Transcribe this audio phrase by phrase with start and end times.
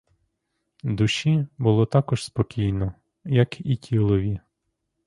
[0.83, 2.93] Душі було також спокійно,
[3.25, 4.39] як і тілові.